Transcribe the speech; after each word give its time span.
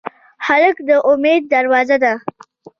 هلک 0.45 0.77
د 0.87 0.89
امید 1.09 1.41
دروازه 1.53 1.97
ده. 2.03 2.13